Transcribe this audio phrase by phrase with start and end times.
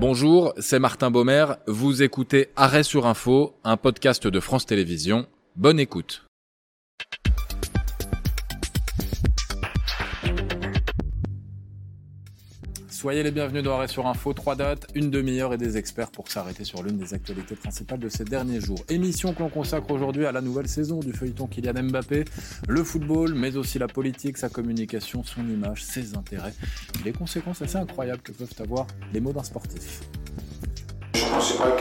[0.00, 1.46] Bonjour, c'est Martin Baumer.
[1.66, 5.26] Vous écoutez Arrêt sur Info, un podcast de France Télévisions.
[5.56, 6.24] Bonne écoute.
[13.00, 14.32] Soyez les bienvenus dans Arrêt sur Info.
[14.32, 18.08] Trois dates, une demi-heure et des experts pour s'arrêter sur l'une des actualités principales de
[18.08, 18.80] ces derniers jours.
[18.88, 22.24] Émission que l'on consacre aujourd'hui à la nouvelle saison du feuilleton Kylian Mbappé,
[22.66, 26.54] le football, mais aussi la politique, sa communication, son image, ses intérêts,
[27.04, 30.00] les conséquences assez incroyables que peuvent avoir les mots d'un sportif.
[31.14, 31.76] Je ne pensais pas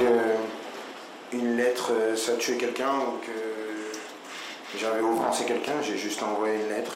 [1.31, 5.81] qu'une lettre, euh, ça tuait quelqu'un ou que j'avais offensé quelqu'un.
[5.81, 6.93] J'ai juste envoyé une lettre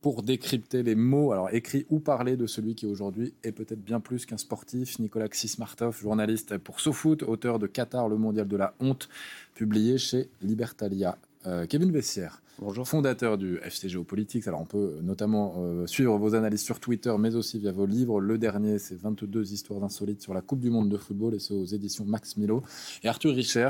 [0.00, 4.00] pour décrypter les mots, alors écrits ou parlés, de celui qui aujourd'hui est peut-être bien
[4.00, 8.74] plus qu'un sportif, Nicolas Xismartov, journaliste pour SoFoot, auteur de Qatar, le mondial de la
[8.80, 9.08] honte,
[9.54, 11.18] publié chez Libertalia.
[11.46, 12.88] Euh, Kevin Vessière, Bonjour.
[12.88, 14.48] fondateur du FC Géopolitiques.
[14.48, 18.20] Alors, on peut notamment euh, suivre vos analyses sur Twitter, mais aussi via vos livres.
[18.20, 21.54] Le dernier, c'est 22 histoires insolites sur la Coupe du Monde de football, et c'est
[21.54, 22.64] aux éditions Max Milo.
[23.04, 23.68] Et Arthur Richer,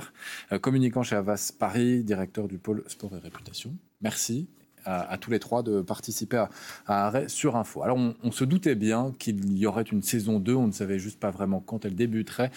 [0.53, 3.75] euh, communicant chez Avas Paris, directeur du pôle sport et réputation.
[4.01, 4.49] Merci
[4.89, 6.45] à, tous les trois de participer
[6.87, 7.83] à, Arrêt sur Info.
[7.83, 11.21] Alors, on, se doutait bien qu'il y aurait une saison 2, on ne savait juste
[11.21, 12.51] pas vraiment quand elle débuterait.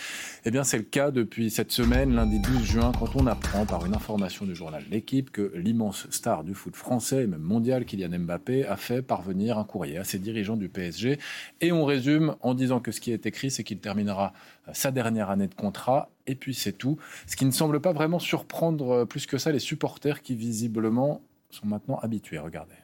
[0.45, 3.85] Eh bien, c'est le cas depuis cette semaine, lundi 12 juin, quand on apprend par
[3.85, 8.19] une information du journal L'équipe que l'immense star du foot français et même mondial, Kylian
[8.19, 11.19] Mbappé, a fait parvenir un courrier à ses dirigeants du PSG.
[11.61, 14.33] Et on résume en disant que ce qui est écrit, c'est qu'il terminera
[14.73, 16.97] sa dernière année de contrat et puis c'est tout.
[17.27, 21.21] Ce qui ne semble pas vraiment surprendre plus que ça les supporters qui visiblement
[21.55, 22.39] sont maintenant habitués.
[22.39, 22.75] Regardez.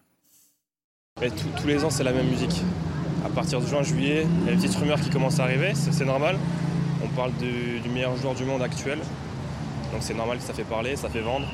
[1.59, 2.61] tous les ans, c'est la même musique.
[3.25, 6.05] À partir de juin-juillet, il y a des petites rumeurs qui commencent à arriver, c'est
[6.05, 6.37] normal.
[7.03, 8.99] On parle du, meilleur joueur du monde actuel.
[9.91, 11.47] Donc c'est normal que ça fait parler, ça fait vendre.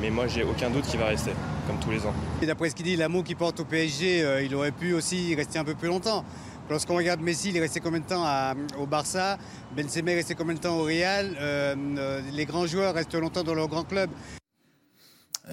[0.00, 1.32] Mais moi, j'ai aucun doute qu'il va rester,
[1.66, 2.14] comme tous les ans.
[2.40, 5.34] Et d'après ce qu'il dit, l'amour qu'il porte au PSG, euh, il aurait pu aussi
[5.34, 6.24] rester un peu plus longtemps.
[6.70, 8.24] Lorsqu'on regarde Messi, il est resté combien de temps
[8.78, 9.36] au Barça?
[9.76, 11.36] Benzema est resté combien de temps au Real?
[11.38, 14.10] Euh, euh, Les grands joueurs restent longtemps dans leur grand club.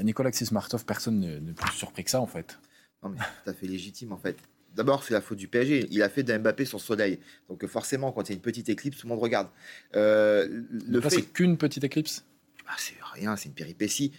[0.03, 2.59] Nicolas Xismartov, personne n'est plus surpris que ça en fait.
[3.03, 4.37] Non, mais tout à fait légitime en fait.
[4.75, 5.87] D'abord, c'est la faute du PSG.
[5.89, 7.19] Il a fait d'Mbappé son soleil.
[7.49, 9.47] Donc forcément, quand il y a une petite éclipse, tout le monde regarde.
[9.95, 11.09] Euh, le fait...
[11.09, 12.25] c'est qu'une petite éclipse?
[12.67, 14.13] Ah, C'est rien, c'est une péripétie.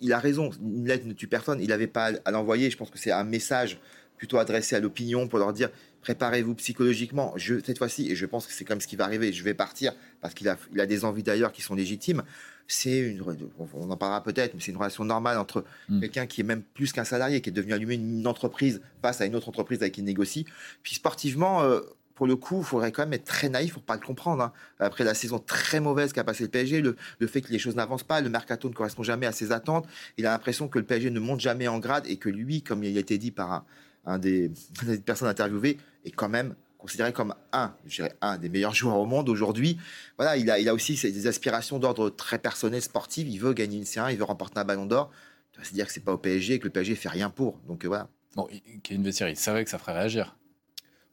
[0.00, 1.60] il a raison, une lettre ne tue personne.
[1.60, 2.70] Il n'avait pas à l'envoyer.
[2.70, 3.80] Je pense que c'est un message
[4.16, 5.70] plutôt adressé à l'opinion pour leur dire
[6.02, 7.32] préparez-vous psychologiquement.
[7.36, 9.54] Je, cette fois-ci, et je pense que c'est comme ce qui va arriver, je vais
[9.54, 12.22] partir parce qu'il a, il a des envies d'ailleurs qui sont légitimes
[12.68, 13.22] c'est une,
[13.74, 16.00] on en parlera peut-être, mais c'est une relation normale entre mm.
[16.00, 19.26] quelqu'un qui est même plus qu'un salarié, qui est devenu allumé une entreprise face à
[19.26, 20.46] une autre entreprise avec qui il négocie.
[20.82, 21.80] Puis sportivement, euh,
[22.14, 24.42] pour le coup, il faudrait quand même être très naïf pour pas le comprendre.
[24.42, 24.52] Hein.
[24.80, 28.04] Après la saison très mauvaise qu'a passé le PSG, le, fait que les choses n'avancent
[28.04, 31.10] pas, le mercato ne correspond jamais à ses attentes, il a l'impression que le PSG
[31.10, 33.64] ne monte jamais en grade et que lui, comme il a été dit par
[34.06, 34.50] un des,
[34.86, 36.54] des personnes interviewées, est quand même
[36.86, 39.76] considéré comme un, je un des meilleurs joueurs au monde aujourd'hui.
[40.16, 43.26] Voilà, il a, il a aussi des aspirations d'ordre très personnel, sportif.
[43.28, 45.10] Il veut gagner une C1, il veut remporter un ballon d'or.
[45.58, 47.58] cest à dire que c'est pas au PSG et que le PSG fait rien pour.
[47.66, 48.08] Donc euh, voilà.
[48.36, 48.48] Bon,
[48.84, 50.36] Kevin Vessier, il savait que ça ferait réagir.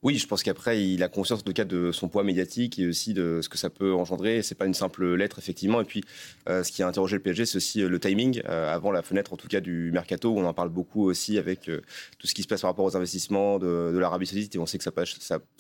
[0.04, 3.14] Oui, je pense qu'après, il a conscience de, cas de son poids médiatique et aussi
[3.14, 4.44] de ce que ça peut engendrer.
[4.44, 5.80] C'est pas une simple lettre, effectivement.
[5.80, 6.04] Et puis,
[6.50, 9.02] euh, ce qui a interrogé le PSG, c'est aussi euh, le timing, euh, avant la
[9.02, 11.72] fenêtre, en tout cas, du mercato, où on en parle beaucoup aussi avec
[12.20, 14.54] tout ce qui se passe par rapport aux investissements de, l'Arabie Saoudite.
[14.56, 14.92] Et on sait que ça,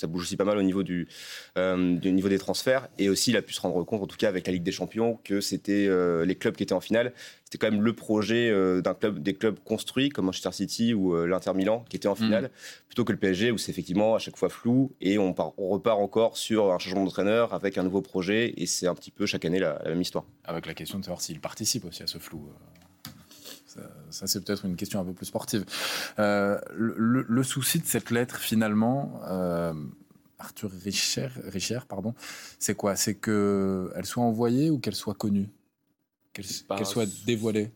[0.08, 2.90] bouge aussi pas mal au niveau des transferts.
[2.98, 4.74] Et aussi, il a pu se rendre compte, en tout cas, avec la Ligue des
[4.74, 5.90] Champions, que c'était
[6.26, 7.14] les clubs qui étaient en finale
[7.54, 11.14] c'est quand même le projet euh, d'un club, des clubs construits comme Manchester City ou
[11.14, 12.88] euh, l'Inter Milan qui était en finale, mm.
[12.88, 16.00] plutôt que le PSG où c'est effectivement à chaque fois flou et on, on repart
[16.00, 19.46] encore sur un changement d'entraîneur avec un nouveau projet et c'est un petit peu chaque
[19.46, 20.26] année la, même histoire.
[20.46, 22.50] Avec la question de savoir s'il participe aussi à ce flou.
[23.78, 25.64] Euh, ça, c'est peut-être une question un peu plus sportive.
[26.18, 29.22] le, souci de cette lettre, finalement,
[30.40, 32.16] Arthur Richer, Richer pardon,
[32.58, 32.96] c'est quoi?
[32.96, 35.50] C'est qu'elle soit envoyée ou qu'elle soit connue?
[36.34, 37.72] Qu'elle soit dévoilée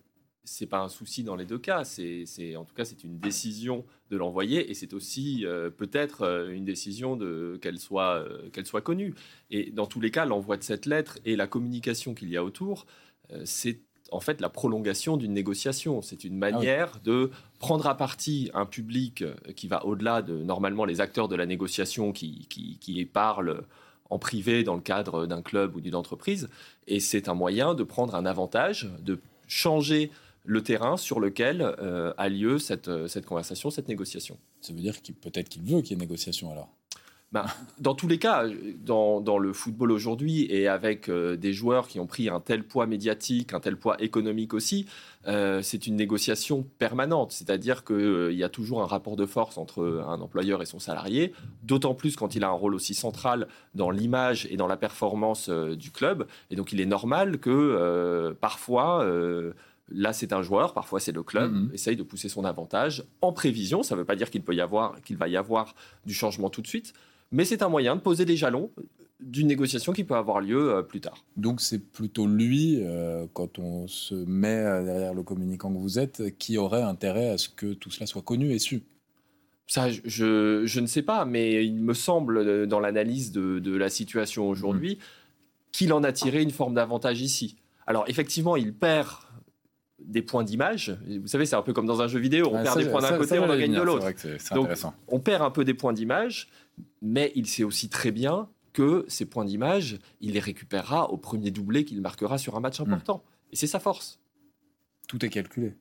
[0.48, 1.84] c'est pas un souci dans les deux cas.
[1.84, 6.50] C'est, en tout cas, c'est une décision de l'envoyer et c'est aussi euh, peut-être euh,
[6.50, 9.14] une décision de qu'elle soit euh, qu'elle soit connue.
[9.52, 12.44] Et dans tous les cas, l'envoi de cette lettre et la communication qu'il y a
[12.44, 12.86] autour,
[13.44, 13.82] c'est
[14.12, 16.02] en fait la prolongation d'une négociation.
[16.02, 19.26] C'est une ah manière de prendre à partie un public
[19.58, 23.66] qui va au-delà de normalement les acteurs de la négociation qui, qui, qui parlent
[24.10, 26.50] en privé dans le cadre d'un club ou d'une entreprise.
[26.88, 30.12] Et c'est un moyen de prendre un avantage, de changer
[30.46, 34.38] le terrain sur lequel euh, a lieu cette, cette conversation, cette négociation.
[34.62, 36.70] Ça veut dire qu'il peut-être qu'il veut qu'il y ait négociation alors?
[37.34, 37.46] Ben,
[37.78, 38.46] dans tous les cas,
[38.80, 42.64] dans, dans le football aujourd'hui et avec euh, des joueurs qui ont pris un tel
[42.64, 44.86] poids médiatique, un tel poids économique aussi,
[45.28, 47.34] euh, c'est une négociation permanente.
[47.34, 50.80] C'est-à-dire qu'il euh, y a toujours un rapport de force entre un employeur et son
[50.80, 51.34] salarié,
[51.64, 55.50] d'autant plus quand il a un rôle aussi central dans l'image et dans la performance
[55.50, 56.28] du club.
[56.50, 59.06] Et donc il est normal que parfois...
[59.90, 61.72] Là, c'est un joueur, parfois c'est le club, Mhm.
[61.74, 63.84] essaye de pousser son avantage en prévision.
[63.84, 65.76] Ça ne veut pas dire qu'il peut y avoir, qu'il va y avoir
[66.06, 66.94] du changement tout de suite,
[67.32, 68.72] mais c'est un moyen de poser des jalons
[69.20, 71.24] d'une négociation qui peut avoir lieu euh, plus tard.
[71.38, 75.98] Donc c'est plutôt lui, euh, quand on se met euh, derrière le communicant que vous
[75.98, 78.84] êtes, qui aurait intérêt à ce que tout cela soit connu et su.
[79.66, 83.90] Ça, je- je, ne sais pas, mais il me semble, dans l'analyse de, de la
[83.90, 84.98] situation aujourd'hui,
[85.72, 87.58] qu'il en a tiré une forme d'avantage ici.
[87.86, 89.10] Alors, effectivement, il perd
[90.00, 90.98] des points d'image.
[91.22, 92.48] Vous savez, c'est un peu comme dans un jeu vidéo.
[92.48, 94.06] On perd ça, des points d'un côté, ça, on en gagne de l'autre.
[94.06, 94.26] Donc,
[94.66, 94.94] intéressant.
[95.08, 96.50] On perd un peu des points d'image,
[97.02, 101.50] mais il sait aussi très bien que ces points d'image, il les récupérera au premier
[101.50, 103.24] doublé qu'il marquera sur un match important.
[103.52, 104.20] Et c'est sa force.
[105.08, 105.74] Tout est calculé.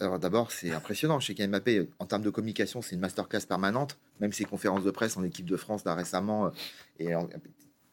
[0.00, 1.18] Alors d'abord, c'est impressionnant.
[1.20, 3.98] Chez Kylian Mbappé, en termes de communication, c'est une masterclass permanente.
[4.20, 6.50] Même ses conférences de presse en équipe de France là, récemment, euh,
[6.98, 7.28] et en-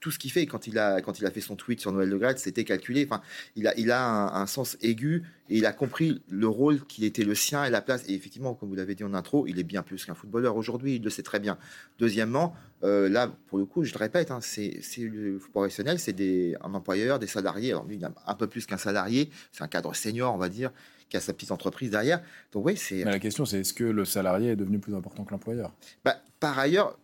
[0.05, 2.07] tout ce qu'il fait quand il a quand il a fait son tweet sur Noël
[2.07, 3.07] Le Graët, c'était calculé.
[3.09, 3.23] Enfin,
[3.55, 7.05] il a il a un, un sens aigu et il a compris le rôle qui
[7.07, 8.03] était le sien et la place.
[8.07, 10.97] Et effectivement, comme vous l'avez dit en intro, il est bien plus qu'un footballeur aujourd'hui.
[10.97, 11.57] Il le sait très bien.
[11.97, 12.53] Deuxièmement,
[12.83, 16.55] euh, là, pour le coup, je le répète, hein, c'est c'est le professionnel, c'est des
[16.61, 17.71] un employeur, des salariés.
[17.71, 19.31] Alors lui, il a un peu plus qu'un salarié.
[19.51, 20.69] C'est un cadre senior, on va dire,
[21.09, 22.21] qui a sa petite entreprise derrière.
[22.51, 25.31] Donc oui, c'est la question, c'est est-ce que le salarié est devenu plus important que
[25.31, 25.73] l'employeur?
[26.03, 26.99] Bah, par ailleurs,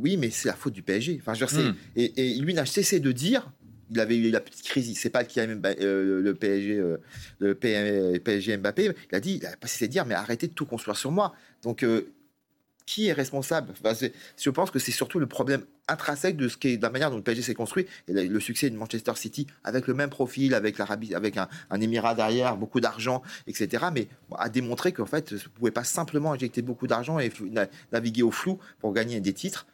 [0.00, 1.18] oui, mais c'est la faute du PSG.
[1.20, 1.74] Enfin, je veux dire, c'est- Hmm.
[1.96, 3.50] et, et lui n'a cessé de dire.
[3.90, 6.96] Il avait eu la petite crise, c'est pas qui a même euh, le PSG, euh,
[7.38, 8.90] le PSG Mbappé.
[9.12, 11.12] Il a dit, il a pas cessé de dire, mais arrêtez de tout construire sur
[11.12, 11.34] moi.
[11.62, 12.12] Donc, euh,
[12.84, 13.72] qui est responsable?
[13.72, 13.94] Enfin,
[14.38, 17.10] Je pense que c'est surtout le problème intrinsèque de ce qui est, de la manière
[17.10, 20.10] dont le PSG s'est construit et le, le succès de Manchester City avec le même
[20.10, 23.86] profil, avec l'Arabie, avec un, un émirat derrière, beaucoup d'argent, etc.
[23.94, 27.30] Mais bon, a démontré qu'en fait, vous pouvez pas simplement injecter beaucoup d'argent et
[27.92, 29.66] naviguer au flou pour gagner des titres.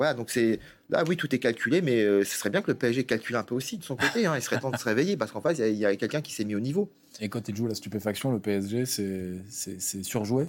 [0.00, 0.58] Voilà, donc c'est
[0.88, 3.42] là, oui, tout est calculé, mais euh, ce serait bien que le PSG calcule un
[3.42, 4.24] peu aussi de son côté.
[4.24, 4.32] hein.
[4.34, 6.46] il serait temps de se réveiller parce qu'en fait, il y a- quelqu'un qui s'est
[6.46, 6.90] mis au niveau.
[7.20, 10.46] Et quand il joue la stupéfaction, le PSG, c'est- surjoué?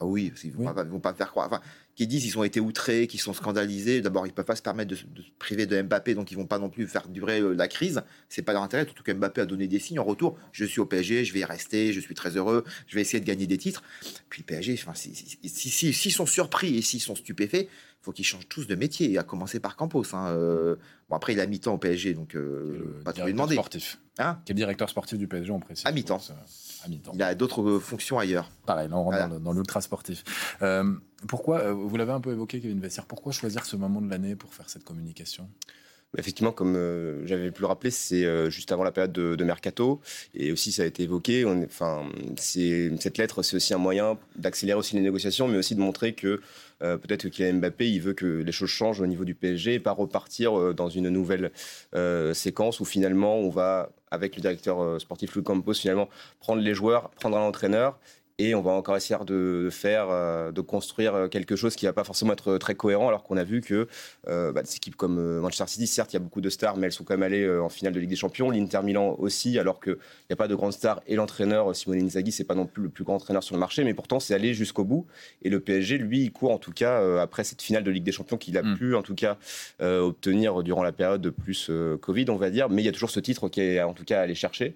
[0.00, 0.64] Ah oui, ils ne Oui.
[0.66, 1.48] vont, pas- ils vont pas faire croire.
[1.48, 1.60] Enfin,
[1.96, 4.00] qui disent qu'ils ont été outrés, qu'ils sont scandalisés.
[4.00, 6.36] D'abord, ils peuvent pas se permettre de, se- de se priver de Mbappé, donc ils
[6.36, 8.00] vont pas non plus faire durer euh, la crise.
[8.28, 8.84] C'est pas leur intérêt.
[8.84, 10.38] Surtout que Mbappé a donné des signes en retour.
[10.52, 13.20] Je suis au PSG, je vais y rester, je suis très heureux, je vais essayer
[13.20, 13.82] de gagner des titres.
[14.30, 17.68] Puis le PSG, enfin, si- si- si- si- s'ils sont surpris et s'ils sont stupéfaits,
[18.04, 20.04] faut qu'ils changent tous de métier, à commencer par Campos.
[20.14, 20.26] hein.
[20.28, 20.76] Euh,
[21.08, 23.54] bon, après, il a mi-temps au PSG, donc euh, pas trop lui demander.
[23.54, 23.98] sportif.
[24.18, 25.86] Hein Qui est directeur sportif du PSG, on précise.
[25.86, 26.16] À mi-temps.
[26.18, 27.12] Donc, c'est- À mi-temps.
[27.14, 28.50] il a d'autres euh, fonctions ailleurs.
[28.66, 29.38] Pareil, là on rentre Voilà.
[29.38, 30.22] dans, l'ultra sportif.
[30.60, 30.94] Euh,
[31.28, 34.36] pourquoi, euh, vous l'avez un peu évoqué, Kevin Vessière, pourquoi choisir ce moment de l'année
[34.36, 35.48] pour faire cette communication?
[36.16, 40.00] Effectivement, comme euh, j'avais pu le rappeler, c'est euh, juste avant la période de, mercato,
[40.34, 41.44] et aussi ça a été évoqué.
[41.44, 42.04] Enfin,
[42.36, 46.40] cette lettre, c'est aussi un moyen d'accélérer aussi les négociations, mais aussi de montrer que
[46.82, 49.74] euh, peut-être que Kylian Mbappé, il veut que les choses changent au niveau du PSG
[49.74, 51.50] et pas repartir dans une nouvelle
[52.32, 56.08] séquence où finalement on va, avec le directeur sportif Luc Campos, finalement
[56.40, 57.98] prendre les joueurs, prendre un entraîneur.
[58.38, 61.92] Et on va encore essayer de faire, euh, de construire euh, quelque chose qui va
[61.92, 63.86] pas forcément être très cohérent, alors qu'on a vu que
[64.26, 66.76] euh, bah, des équipes comme euh, Manchester City, certes, il y a beaucoup de stars,
[66.76, 68.50] mais elles sont quand même allées euh, en finale de Ligue des Champions.
[68.50, 69.92] L'Inter Milan aussi, alors qu'il
[70.28, 71.00] n'y a pas de grandes stars.
[71.06, 73.60] Et l'entraîneur, euh, Simone Inzaghi, c'est pas non plus le plus grand entraîneur sur le
[73.60, 75.06] marché, mais pourtant, c'est allé jusqu'au bout.
[75.42, 78.02] Et le PSG, lui, il court en tout cas euh, après cette finale de Ligue
[78.02, 78.76] des Champions qu'il a Mm.
[78.76, 79.38] pu en tout cas
[79.80, 82.68] euh, obtenir durant la période de plus euh, Covid, on va dire.
[82.68, 84.74] Mais il y a toujours ce titre qui est en tout cas à aller chercher.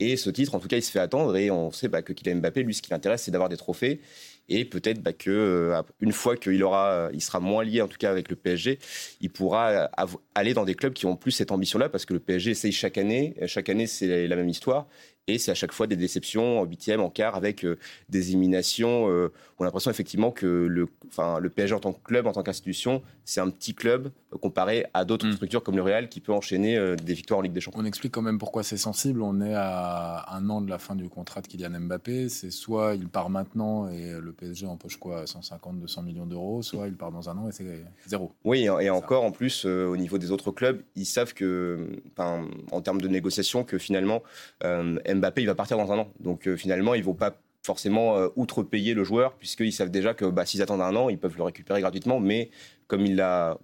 [0.00, 1.36] Et ce titre, en tout cas, il se fait attendre.
[1.36, 4.00] Et on sait bah, que Kylian Mbappé, lui, ce qui l'intéresse, c'est d'avoir des trophées.
[4.48, 7.98] Et peut-être bah, que euh, une fois qu'il aura, il sera moins lié en tout
[7.98, 8.80] cas avec le PSG,
[9.20, 12.18] il pourra av- aller dans des clubs qui ont plus cette ambition-là, parce que le
[12.18, 13.34] PSG essaye chaque année.
[13.46, 14.88] Chaque année, c'est la même histoire.
[15.28, 19.08] Et c'est à chaque fois des déceptions en huitième, en quart, avec euh, des éliminations.
[19.10, 22.32] euh, on a l'impression effectivement que le, enfin, le PSG en tant que club, en
[22.32, 25.32] tant qu'institution, c'est un petit club euh, comparé à d'autres Mm.
[25.34, 27.80] structures comme le Real qui peut enchaîner euh, des victoires en Ligue des Champions.
[27.80, 29.22] On explique quand même pourquoi c'est sensible.
[29.22, 32.28] On est à un an de la fin du contrat de Kylian Mbappé.
[32.30, 36.88] C'est soit il part maintenant et le PSG empoche quoi 150, 200 millions d'euros, soit
[36.88, 38.32] il part dans un an et c'est zéro.
[38.44, 42.00] Oui, et et encore en plus, euh, au niveau des autres clubs, ils savent que,
[42.18, 44.22] en termes de négociation, que finalement,
[44.64, 46.12] euh, Mbappé, il va partir dans un an.
[46.20, 50.24] Donc euh, finalement, ils vont pas forcément euh, outrepayer le joueur, puisqu'ils savent déjà que
[50.24, 52.20] bah, s'ils attendent un an, ils peuvent le récupérer gratuitement.
[52.20, 52.50] Mais
[52.86, 53.58] comme il l'a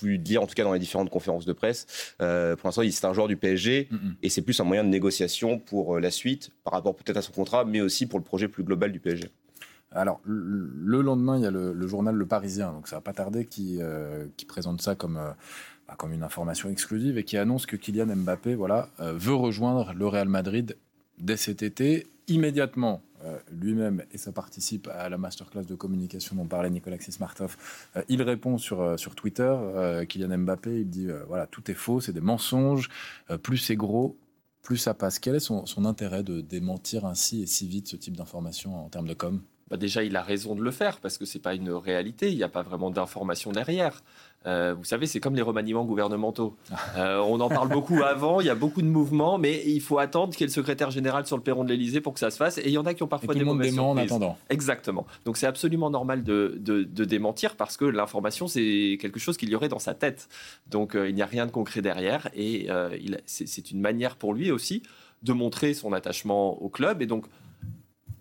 [0.00, 3.04] pu dire, en tout cas dans les différentes conférences de presse, euh, pour l'instant, c'est
[3.04, 3.88] un joueur du PSG.
[3.90, 3.96] Mm.
[4.22, 7.22] Et c'est plus un moyen de négociation pour euh, la suite, par rapport peut-être à
[7.22, 9.30] son contrat, mais aussi pour le projet plus global du PSG.
[9.92, 13.46] Alors, le lendemain, il y a le, journal Le Parisien, donc ça va pas tarder,
[13.46, 13.78] qui,
[14.36, 15.18] qui présente ça comme,
[15.88, 19.92] bah, comme une information exclusive et qui annonce que Kylian Mbappé voilà, euh, veut rejoindre
[19.94, 20.76] le Real Madrid
[21.18, 22.06] dès cet été.
[22.28, 23.02] Immédiatement,
[23.52, 27.56] lui-même, et ça participe à la masterclass de communication dont parlait Nicolas Smartov,
[28.08, 29.56] il répond sur, sur Twitter,
[30.08, 32.88] Kylian Mbappé, il dit, voilà, tout est faux, c'est des mensonges,
[33.44, 34.16] plus c'est gros,
[34.62, 35.20] plus ça passe.
[35.20, 38.88] Quel est son, son intérêt de démentir ainsi et si vite ce type d'information en
[38.88, 39.40] termes de com?
[39.68, 42.30] Bah déjà, il a raison de le faire parce que c'est pas une réalité.
[42.30, 44.02] Il n'y a pas vraiment d'information derrière.
[44.46, 46.56] Euh, vous savez, c'est comme les remaniements gouvernementaux.
[46.96, 49.98] Euh, on en parle beaucoup avant, il y a beaucoup de mouvements, mais il faut
[49.98, 52.30] attendre qu'il y ait le secrétaire général sur le perron de l'Elysée pour que ça
[52.30, 52.58] se fasse.
[52.58, 53.80] Et il y en a qui ont parfois des mauvaises surprises.
[53.80, 54.38] en attendant.
[54.50, 55.06] Exactement.
[55.24, 59.54] Donc c'est absolument normal de, de, démentir parce que l'information, c'est quelque chose qu'il y
[59.54, 60.28] aurait dans sa tête.
[60.68, 62.28] Donc euh, il n'y a rien de concret derrière.
[62.34, 62.68] Et
[63.26, 64.82] c'est une manière pour lui aussi
[65.22, 67.02] de montrer son attachement au club.
[67.02, 67.26] Et donc,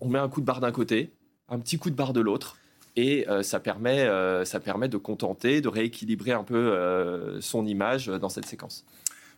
[0.01, 1.12] on met un coup de barre d'un côté,
[1.50, 2.58] un petit coup de barre de l'autre.
[2.96, 7.66] Et euh, ça, permet, euh, ça permet de contenter, de rééquilibrer un peu euh, son
[7.66, 8.86] image dans cette séquence.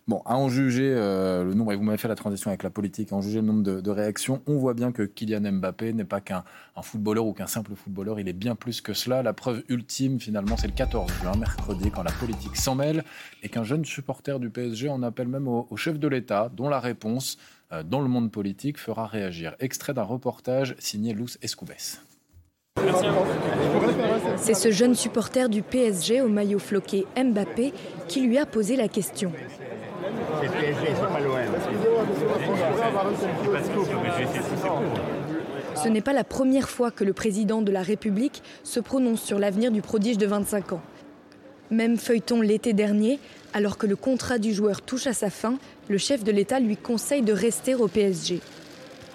[0.08, 3.12] Bon, à en juger le nombre, et vous m'avez fait la transition avec la politique,
[3.12, 6.22] à en juger le nombre de, réactions, on voit bien que Kylian Mbappé n'est pas
[6.22, 6.46] qu'un
[6.82, 9.22] footballeur ou qu'un simple footballeur, il est bien plus que cela.
[9.22, 13.04] La preuve ultime, finalement, c'est le 14 juin, mercredi, quand la politique s'en mêle
[13.44, 16.80] et qu'un jeune supporter du PSG en appelle même au chef de l'État, dont la
[16.80, 17.38] réponse
[17.84, 19.58] dans le monde politique fera réagir.
[19.60, 21.74] Extrait d'un reportage signé Luz Escoubes.
[24.38, 27.74] C'est ce jeune supporter du PSG au maillot floqué Mbappé
[28.08, 29.32] qui lui a posé la question.
[35.76, 39.40] Ce n'est pas la première fois que le président de la République se prononce sur
[39.40, 40.82] l'avenir du prodige de 25 ans.
[41.70, 43.20] Même feuilleton l'été dernier,
[43.54, 45.58] alors que le contrat du joueur touche à sa fin,
[45.90, 48.40] le chef de l'État lui conseille de rester au PSG.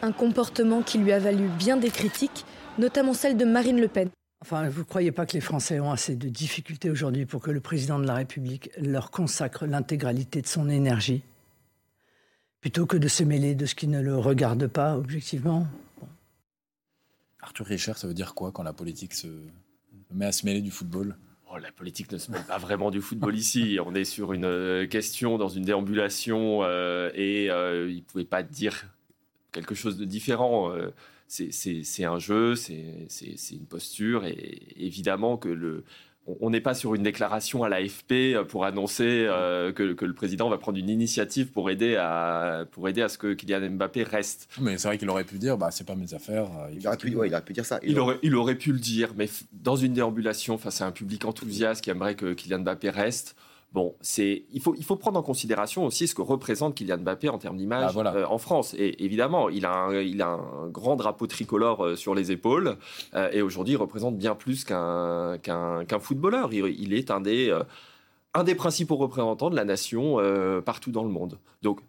[0.03, 2.45] Un comportement qui lui a valu bien des critiques,
[2.79, 4.11] notamment celle de Marine Le Pen.
[4.41, 7.51] Enfin, vous ne croyez pas que les Français ont assez de difficultés aujourd'hui pour que
[7.51, 11.23] le président de la République leur consacre l'intégralité de son énergie?
[12.61, 15.67] Plutôt que de se mêler de ce qui ne le regarde pas, objectivement?
[17.41, 19.29] Arthur Richard, ça veut dire quoi quand la politique se
[20.11, 21.17] met à se mêler du football?
[21.53, 23.79] Oh, la politique ne se mêle pas vraiment du football ici.
[23.87, 28.25] On est sur une euh, question dans une déambulation euh, et euh, il ne pouvait
[28.25, 28.87] pas dire
[29.53, 30.73] quelque chose de différent.
[31.33, 32.75] C'est un jeu, c'est
[33.53, 35.85] une posture et évidemment que le,
[36.27, 40.59] on n'est pas sur une déclaration à l'AFP pour annoncer euh, que, le président va
[40.59, 44.49] prendre une initiative pour aider à, pour aider à ce que Kylian Mbappé reste.
[44.61, 46.45] Mais c'est vrai qu'il aurait pu dire, bah, c'est pas mes affaires.
[46.45, 47.81] Euh, il, aurait pu, il, aurait pu, dire ça.
[47.83, 51.25] Il, aurait, il aurait pu le dire, mais dans une déambulation face à un public
[51.25, 53.35] enthousiaste qui aimerait que Kylian Mbappé reste,
[53.73, 57.31] Bon, c'est il faut il faut prendre en considération aussi ce que représente Kylian Mbappé
[57.31, 58.75] en termes d'image ah, euh, en France.
[58.77, 62.77] Et évidemment, il a un, il a un grand drapeau tricolore euh, sur les épaules
[63.15, 66.53] euh, et aujourd'hui il représente bien plus qu'un qu'un footballeur.
[66.53, 67.57] Il, est un des
[68.35, 70.19] un des principaux représentants de la nation
[70.65, 71.39] partout dans le monde.
[71.63, 71.81] Donc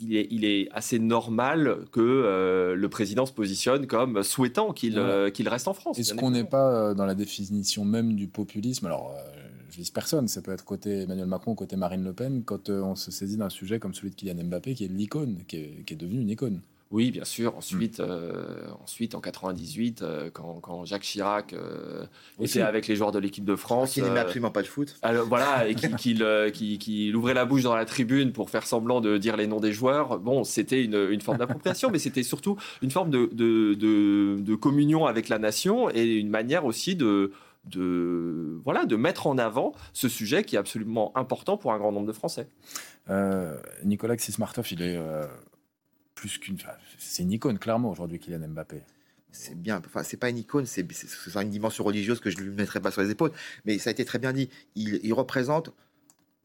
[0.00, 5.02] il, est, il, est, assez normal que le président se positionne comme souhaitant qu'il
[5.34, 5.98] qu'il reste en France.
[5.98, 8.86] Est-ce qu'on n'est pas dans la définition même du populisme?
[8.86, 9.14] Alors,
[9.70, 12.80] je vise personne, ça peut être côté Emmanuel Macron, côté Marine Le Pen, quand euh,
[12.80, 15.84] on se saisit d'un sujet comme celui de Kylian Mbappé, qui est l'icône, qui est,
[15.84, 16.60] qui est devenu une icône.
[16.90, 17.54] Oui, bien sûr.
[17.54, 21.54] Ensuite, euh, ensuite en 98, euh, quand, Jacques Chirac
[22.40, 23.92] était avec les joueurs de l'équipe de France.
[23.92, 24.96] Qui n'aimait absolument pas le foot.
[25.02, 29.36] Alors, voilà, et qu'il ouvrait la bouche dans la tribune pour faire semblant de dire
[29.36, 30.18] les noms des joueurs.
[30.18, 33.74] Bon, c'était une, une, forme d'appropriation, mais c'était surtout une forme de, de,
[34.40, 37.32] de, communion avec la nation et une manière aussi de,
[37.68, 41.92] de, voilà, de mettre en avant ce sujet qui est absolument important pour un grand
[41.92, 42.48] nombre de Français.
[43.10, 45.26] Euh, Nicolas Xismartov, il est euh,
[46.14, 46.56] plus qu'une.
[46.98, 48.82] c'est une icône, clairement, aujourd'hui, Kylian Mbappé.
[49.30, 50.86] C'est bien, enfin, c'est pas une icône, c'est
[51.36, 53.32] une dimension religieuse que je ne lui mettrai pas sur les épaules,
[53.66, 54.48] mais ça a été très bien dit.
[54.74, 55.72] il représente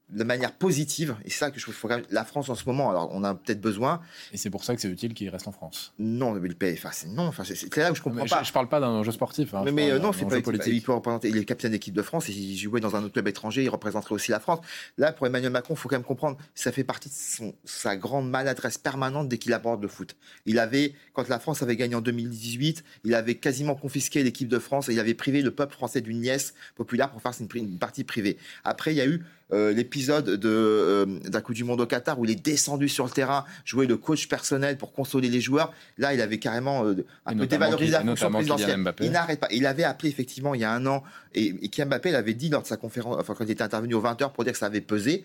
[0.10, 1.16] de manière positive.
[1.26, 2.90] Et c'est ça que je trouve la France en ce moment.
[2.90, 4.02] Alors, on a peut-être besoin.
[4.32, 5.94] Et c'est pour ça que c'est utile qu'il reste en France.
[5.98, 7.28] Non, mais le pays, enfin, c'est non.
[7.28, 8.44] Enfin, c'est là où je comprends pas.
[8.44, 9.54] Je, ne parle pas d'un jeu sportif.
[9.54, 10.74] Hein, mais, non, c'est pas politique.
[10.74, 11.30] Il peut représenter.
[11.30, 12.30] Il est le capitaine d'équipe de France.
[12.30, 14.60] Et s'il jouait dans un autre club étranger, il représenterait aussi la France.
[14.98, 16.38] Là, pour Emmanuel Macron, il faut quand même comprendre.
[16.54, 20.16] Ça fait partie de son, sa grande maladresse permanente dès qu'il aborde le foot.
[20.46, 24.60] Il avait, quand la France avait gagné en 2018, il avait quasiment confisqué l'équipe de
[24.60, 27.80] France et il avait privé le peuple français d'une nièce populaire pour faire une, une
[27.80, 28.38] partie privée.
[28.64, 29.43] Après, il y a eu euh,
[29.74, 33.12] l'épisode de, euh, d'un coup du monde au Qatar où il est descendu sur le
[33.12, 35.74] terrain, jouer le coach personnel pour consoler les joueurs.
[35.98, 38.94] Là, il avait carrément euh, un peu dévalorisé la fonction présidentielle.
[39.02, 39.48] Il n'arrête pas.
[39.52, 42.50] Il avait appelé effectivement il y a un an et, et Kylian Mbappé l'avait dit
[42.50, 44.68] lors de sa conférence, enfin quand il était intervenu aux 20h pour dire que ça
[44.68, 45.24] avait pesé.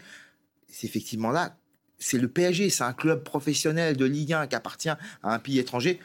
[0.68, 1.56] C'est effectivement là,
[1.98, 5.58] c'est le PSG, c'est un club professionnel de Ligue 1 qui appartient à un pays
[5.58, 5.98] étranger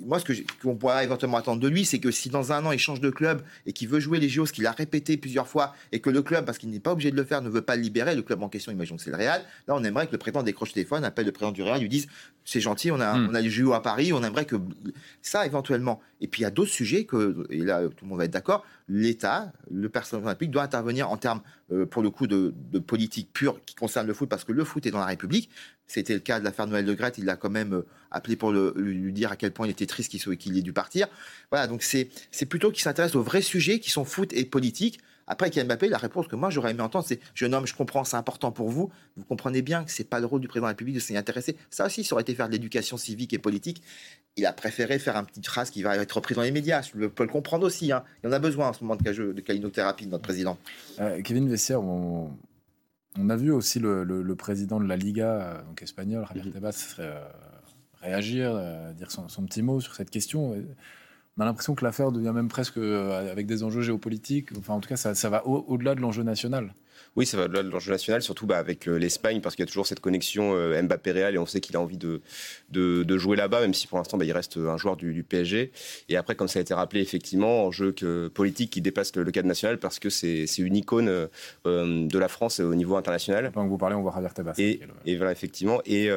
[0.00, 2.78] moi, ce qu'on pourrait éventuellement attendre de lui, c'est que si dans un an il
[2.78, 5.74] change de club et qu'il veut jouer les JO, ce qu'il a répété plusieurs fois,
[5.92, 7.76] et que le club, parce qu'il n'est pas obligé de le faire, ne veut pas
[7.76, 10.12] le libérer, le club en question, imaginons que c'est le Real, là on aimerait que
[10.12, 12.06] le président décroche le téléphone, appelle le président du Real, lui dise
[12.44, 13.28] c'est gentil, on a, hmm.
[13.30, 14.56] on a les JO à Paris, on aimerait que
[15.20, 16.00] ça éventuellement.
[16.20, 18.32] Et puis il y a d'autres sujets que, et là tout le monde va être
[18.32, 22.52] d'accord, l'État, le personnel olympique doit intervenir en termes, euh, pour le coup, de,
[22.86, 25.50] politique pure qui concerne le foot, parce que le foot est dans la République.
[25.86, 28.52] C'était le cas de l'affaire Noël de Grette, il l'a quand même euh, appelé pour
[28.52, 31.08] lui dire à quel point il était triste qu'il ait dû partir.
[31.50, 32.08] Voilà, donc c'est
[32.48, 35.00] plutôt qu'il s'intéresse aux vrais sujets qui sont foot et politique.
[35.26, 38.04] Après, Kylian Mbappé, la réponse que moi j'aurais aimé entendre, c'est jeune homme, je comprends,
[38.04, 38.90] c'est important pour vous.
[39.16, 41.16] Vous comprenez bien que c'est pas le rôle du président de la République de s'y
[41.16, 41.56] intéresser.
[41.70, 43.82] Ça aussi, ça aurait été faire de l'éducation civique et politique.
[44.36, 46.82] Il a préféré faire un petit phrase qui va être repris dans les médias.
[46.82, 47.92] Je peux le comprendre aussi.
[47.92, 48.04] Hein.
[48.22, 50.58] Il y en a besoin en ce moment de, de calinothérapie de notre président.
[51.00, 52.30] Euh, Kevin Vessière, on,
[53.28, 56.52] a vu aussi le, président de la Liga, euh, donc espagnol, Javier mhm.
[56.52, 57.24] Tebas, euh,
[58.00, 58.58] réagir,
[58.94, 60.54] dire son, son, petit mot sur cette question
[61.36, 64.50] on a l'impression que l'affaire devient même presque euh, avec des enjeux géopolitiques.
[64.58, 66.74] Enfin, en tout cas, ça, va au-delà de l'enjeu national.
[67.14, 69.70] Oui, ça va de l'enjeu national, surtout bah, avec euh, l'Espagne, parce qu'il y a
[69.70, 72.22] toujours cette connexion euh, Mbappé-Real et on sait qu'il a envie de,
[72.70, 75.72] de, jouer là-bas, même si pour l'instant bah, il reste un joueur du, PSG.
[76.08, 79.46] Et après, comme ça a été rappelé, effectivement, enjeu que, politique qui dépasse le, cadre
[79.46, 81.28] national parce que c'est une icône
[81.66, 83.50] euh, de la France au niveau international.
[83.52, 84.54] Pendant que vous parlez, on voit Javier Tebas.
[84.56, 85.80] Et, et voilà, effectivement.
[85.84, 86.10] Et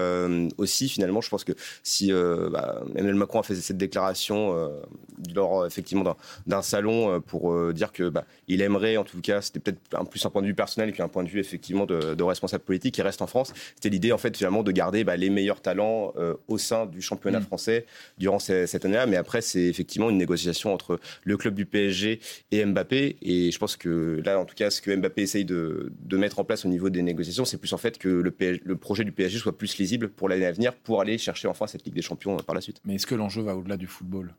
[0.57, 4.71] aussi, finalement, je pense que si bah, Emmanuel Macron a fait cette déclaration
[5.33, 6.15] lors effectivement
[6.47, 10.25] d'un salon pour dire que bah, il aimerait, en tout cas, c'était peut-être un plus
[10.25, 12.95] un point de vue personnel et puis un point de vue effectivement de, responsable politique
[12.95, 13.53] qui reste en France.
[13.75, 17.01] C'était l'idée en fait finalement de garder bah, les meilleurs talents euh, au sein du
[17.01, 17.43] championnat mm.
[17.43, 17.85] français
[18.17, 19.05] durant cette année-là.
[19.05, 22.19] Mais après, c'est effectivement une négociation entre le club du PSG
[22.51, 23.17] et Mbappé.
[23.21, 26.45] Et je pense que là, en tout cas, ce que Mbappé essaye de, mettre en
[26.45, 29.37] place au niveau des négociations, c'est plus en fait que le, le projet du PSG
[29.37, 32.35] soit plus lisible pour l'année à venir pour aller chercher enfin cette Ligue des Champions
[32.35, 32.81] euh, par la suite.
[32.85, 34.33] Mais est-ce que l'enjeu va au-delà du football?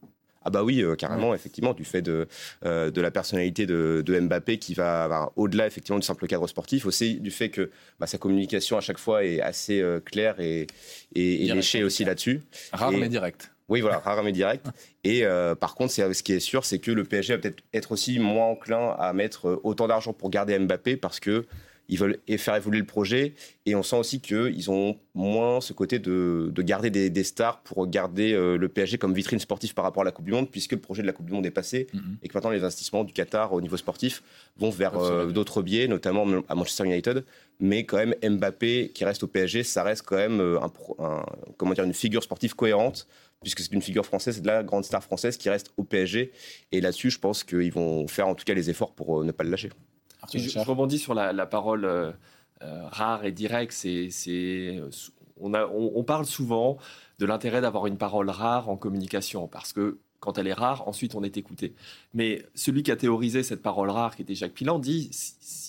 [0.47, 2.29] Ah bah oui, euh, carrément, effectivement, du fait de,
[2.65, 7.19] euh, de la personnalité de, Mbappé qui va au-delà effectivement du simple cadre sportif, aussi
[7.19, 10.69] du fait que bah, sa communication à chaque fois est assez euh, claire et,
[11.17, 12.43] et, léchée aussi là-dessus.
[12.73, 13.51] Rare mais direct.
[13.69, 14.65] Oui, voilà, rare mais direct.
[15.03, 15.25] Et
[15.61, 18.47] par contre, ce qui est sûr, c'est que le PSG va peut-être être aussi moins
[18.47, 21.47] enclin à mettre autant d'argent pour garder Mbappé parce que
[21.89, 23.35] ils veulent faire évoluer le projet.
[23.65, 28.33] Et on sent aussi qu'ils ont moins ce côté de, garder des, stars pour garder
[28.33, 30.81] euh, le PSG comme vitrine sportive par rapport à la Coupe du Monde, puisque le
[30.81, 32.01] projet de la Coupe du Monde est passé mm-hmm.
[32.23, 34.23] et que maintenant les investissements du Qatar au niveau sportif
[34.57, 37.25] vont vers euh, d'autres biais, notamment à Manchester United.
[37.61, 41.25] Mais quand même, Mbappé qui reste au PSG, ça reste quand même euh, un,
[41.57, 43.07] comment dire, une figure sportive cohérente
[43.43, 46.33] puisque c'est une figure française, de la grande star française qui reste au PSG.
[46.73, 49.45] Et là-dessus, je pense qu'ils vont faire en tout cas les efforts pour ne pas
[49.45, 49.69] le lâcher.
[50.33, 52.13] Je, rebondis sur la, parole euh,
[52.63, 53.73] euh, rare et directe.
[53.73, 54.81] C'est,
[55.41, 56.79] on, on, parle souvent
[57.19, 61.15] de l'intérêt d'avoir une parole rare en communication, parce que quand elle est rare, ensuite
[61.15, 61.75] on est écouté.
[62.15, 65.11] Mais celui qui a théorisé cette parole rare, qui était Jacques Pilan, dit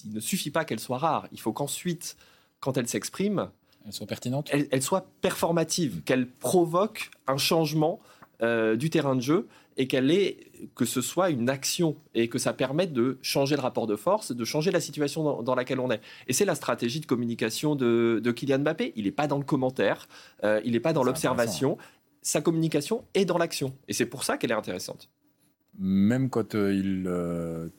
[0.06, 2.18] il ne suffit pas qu'elle soit rare, il faut qu'ensuite,
[2.60, 3.50] quand elle s'exprime,
[3.86, 8.00] elle soit pertinente, elle, soit performative, qu'elle provoque un changement
[8.44, 9.48] euh, du terrain de jeu
[9.78, 13.62] et qu'elle est que ce soit une action et que ça permette de changer le
[13.62, 16.02] rapport de force, de changer la situation dans, laquelle on est.
[16.28, 18.94] Et c'est la stratégie de communication de, Kylian Mbappé.
[18.96, 20.08] Il n'est pas dans le commentaire,
[20.44, 21.80] euh, il n'est pas dans l'observation.
[22.22, 23.74] Sa communication est dans l'action.
[23.88, 25.10] Et c'est pour ça qu'elle est intéressante.
[25.80, 27.72] Même quand euh, il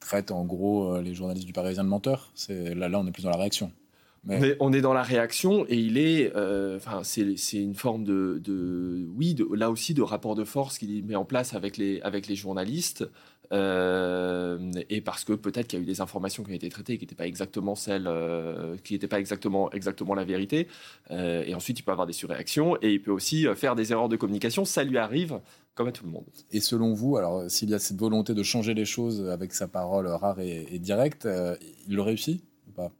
[0.00, 3.30] traite en gros les journalistes du Parisien de menteurs, là, là on est plus dans
[3.30, 3.72] la réaction.
[4.28, 9.34] On, est, dans la réaction et il est, euh, enfin, c'est une forme de, oui,
[9.34, 12.36] de, là aussi de rapport de force qu'il met en place avec les, avec les
[12.36, 13.08] journalistes.
[13.52, 16.98] Euh, et parce que peut-être qu'il y a eu des informations qui ont été traitées
[16.98, 20.68] qui n'étaient pas exactement celles, euh, qui n'étaient pas exactement, exactement la vérité.
[21.10, 24.16] et ensuite, il peut avoir des surréactions et il peut aussi faire des erreurs de
[24.16, 24.64] communication.
[24.64, 25.40] Ça lui arrive
[25.74, 26.26] comme à tout le monde.
[26.52, 29.66] Et selon vous, alors s'il y a cette volonté de changer les choses avec sa
[29.66, 31.26] parole rare et, et directe,
[31.88, 32.92] il le réussit ou pas?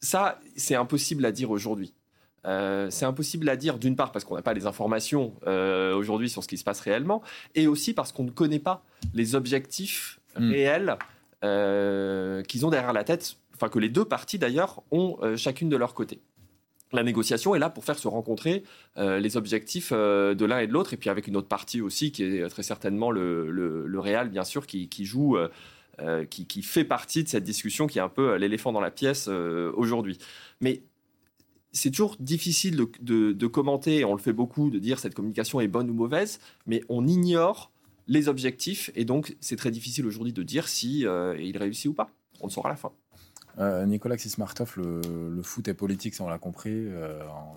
[0.00, 1.92] Ça, c'est impossible à dire aujourd'hui.
[2.46, 6.30] Euh, c'est impossible à dire d'une part parce qu'on n'a pas les informations euh, aujourd'hui
[6.30, 7.22] sur ce qui se passe réellement,
[7.54, 10.50] et aussi parce qu'on ne connaît pas les objectifs hmm.
[10.50, 10.96] réels
[11.44, 15.76] euh, qu'ils ont derrière la tête, enfin que les deux parties d'ailleurs ont chacune de
[15.76, 16.20] leur côté.
[16.92, 18.62] La négociation est là pour faire se rencontrer
[18.96, 22.22] les objectifs de l'un et de l'autre, et puis avec une autre partie aussi qui
[22.22, 25.36] est très certainement le, le, Real, bien sûr, qui, qui joue
[26.02, 28.90] euh, qui, fait partie de cette discussion qui est un peu euh, l'éléphant dans la
[28.90, 30.18] pièce euh, aujourd'hui.
[30.60, 30.82] Mais
[31.72, 35.88] c'est toujours difficile de, commenter, on le fait beaucoup, de dire cette communication est bonne
[35.88, 37.72] ou mauvaise, mais on ignore
[38.08, 42.10] les objectifs et donc c'est très difficile aujourd'hui de dire si il réussit ou pas.
[42.40, 42.92] On le saura à la fin.
[43.86, 46.88] Nicolas Xismartov, le, le, foot est politique, ça on l'a compris.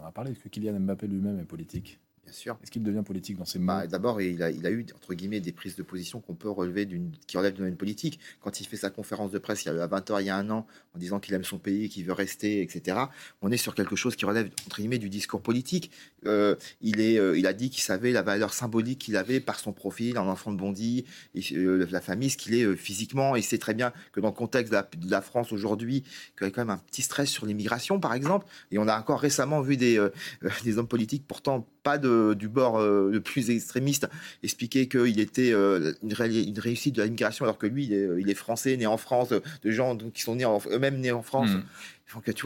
[0.01, 1.99] on a parlé que Kylian Mbappé lui-même est politique.
[2.23, 2.57] Bien sûr.
[2.61, 5.13] Est-ce qu'il devient politique dans ses bah, mots D'abord, il a, il a eu, entre
[5.13, 8.19] guillemets, des prises de position qu'on peut relever d'une, qui relèvent du domaine politique.
[8.41, 10.35] Quand il fait sa conférence de presse il y a, à 20h il y a
[10.35, 12.97] un an, en disant qu'il aime son pays, qu'il veut rester, etc.,
[13.41, 15.91] on est sur quelque chose qui relève, entre guillemets, du discours politique.
[16.25, 19.59] Euh, il, est, euh, il a dit qu'il savait la valeur symbolique qu'il avait par
[19.59, 23.35] son profil, en enfant de Bondy, et, euh, la famille, ce qu'il est physiquement.
[23.35, 26.03] Il sait très bien que dans le contexte de la, de la France aujourd'hui,
[26.37, 28.45] qu'il y a quand même un petit stress sur l'immigration, par exemple.
[28.71, 30.05] Et on a encore récemment vu des,
[30.63, 34.07] des hommes politiques pourtant pas de, du bord le plus extrémiste
[34.43, 38.35] expliquer qu'il était une, une, réussite de l'immigration alors que lui, il est, il est,
[38.35, 41.49] français, né en France, de gens qui sont nés eux-mêmes nés en France.
[41.49, 41.63] Mmh.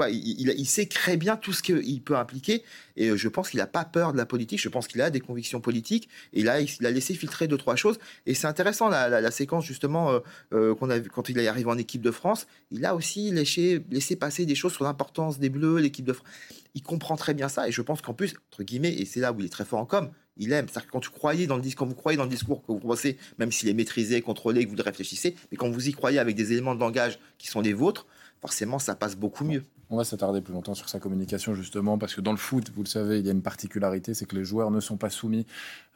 [0.10, 2.64] Il, sait très bien tout ce qu'il peut impliquer.
[2.98, 4.62] Et euh, je pense qu'il n'a pas peur de la politique.
[4.62, 6.10] Je pense qu'il a des convictions politiques.
[6.34, 7.98] Et là, il, a laissé filtrer deux, trois choses.
[8.26, 10.20] Et c'est intéressant, la, séquence, justement, euh,
[10.54, 12.48] euh, quand il est arrivé en équipe de France.
[12.72, 13.80] Il a aussi laissé,
[14.20, 16.28] passer des choses sur l'importance des Bleus, l'équipe de France.
[16.76, 17.68] Il comprend très bien ça.
[17.68, 19.80] Et je pense qu'en plus, entre guillemets, et c'est là où il est très fort
[19.80, 20.68] en com, il aime.
[20.68, 22.80] C'est-à-dire quand tu croyez dans le discours, quand vous croyez dans le discours que vous
[22.80, 26.20] pensez, même s'il est maîtrisé, contrôlé, que vous le réfléchissez, mais quand vous y croyez
[26.20, 28.08] avec des éléments de langage qui sont les vôtres,
[28.44, 29.64] forcément, ça passe beaucoup mieux.
[29.90, 32.84] On va s'attarder plus longtemps sur sa communication, justement, parce que dans le foot, vous
[32.84, 35.46] le savez, il y a une particularité, c'est que les joueurs ne sont pas soumis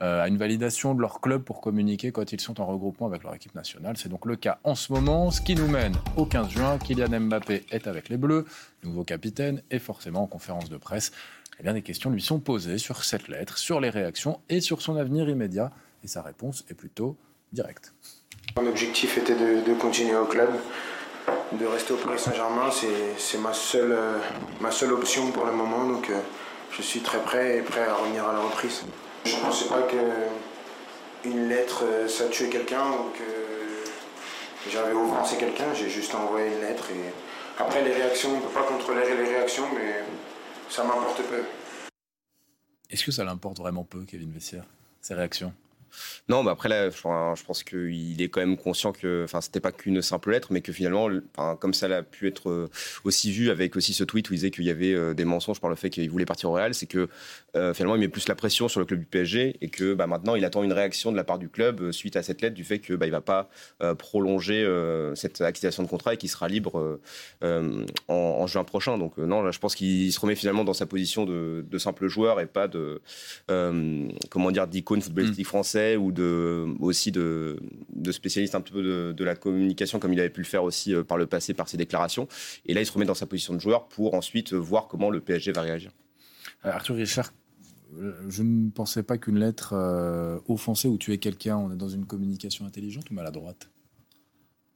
[0.02, 3.24] euh, à une validation de leur club pour communiquer quand ils sont en regroupement avec
[3.24, 3.98] leur équipe nationale.
[3.98, 6.78] C'est donc le cas en ce moment, ce qui nous mène au 15 juin.
[6.78, 8.46] Kylian Mbappé est avec les Bleus,
[8.82, 11.12] nouveau capitaine, et forcément en conférence de presse,
[11.60, 14.82] eh bien, des questions lui sont posées sur cette lettre, sur les réactions et sur
[14.82, 15.74] son avenir immédiat.
[16.06, 17.18] Et sa réponse est plutôt
[17.52, 17.94] directe.
[18.56, 20.50] Mon objectif était de continuer au club
[21.52, 22.70] de rester au Paris Saint-Germain,
[23.18, 24.18] c'est ma seule, euh,
[24.60, 25.86] ma seule option pour le moment.
[25.86, 26.20] Donc euh,
[26.72, 28.84] je suis très prêt et prêt à revenir à la reprise.
[29.26, 35.74] Je ne pensais pas qu'une lettre, euh, ça tuait quelqu'un ou que j'avais offensé quelqu'un.
[35.74, 36.90] J'ai juste envoyé une lettre.
[36.92, 37.14] Et
[37.60, 40.04] après, les réactions, on ne peut pas contrôler les réactions, mais
[40.70, 41.44] ça m'importe peu.
[42.90, 44.64] Est-ce que ça l'importe vraiment peu, Kevin Vessière,
[45.02, 45.54] ces réactions?
[46.30, 49.72] Non, mais après là, je pense qu'il est quand même conscient que, enfin, c'était pas
[49.72, 51.10] qu'une simple lettre, mais que finalement,
[51.60, 52.70] comme ça a pu être euh,
[53.04, 55.60] aussi vu avec aussi ce tweet où il disait qu'il y avait euh, des mensonges
[55.60, 57.08] par le fait qu'il voulait partir au Real, c'est que
[57.56, 60.08] euh, finalement, il met plus la pression sur le club du PSG et que bah,
[60.08, 62.64] maintenant, il attend une réaction de la part du club suite à cette lettre du
[62.64, 63.50] fait que bah, il va pas
[63.98, 64.66] prolonger
[65.16, 67.00] cette acquisition de contrat et qu'il sera libre
[67.42, 68.98] en, juin prochain.
[68.98, 72.40] Donc non, là, je pense qu'il se remet finalement dans sa position de, simple joueur
[72.40, 73.02] et pas de
[73.48, 75.50] comment dire d'icône footballistique mmh.
[75.50, 77.60] français ou de, aussi de,
[77.94, 81.04] de spécialiste un peu de, la communication, comme il avait pu le faire aussi euh,
[81.04, 82.28] par le passé par ses déclarations.
[82.66, 85.20] Et là, il se remet dans sa position de joueur pour ensuite voir comment le
[85.20, 85.92] PSG va réagir.
[86.66, 87.34] Euh, Arthur Richard,
[88.00, 89.74] euh, je ne pensais pas qu'une lettre
[90.48, 93.70] offensée ou tuer quelqu'un, on est dans une communication intelligente ou maladroite?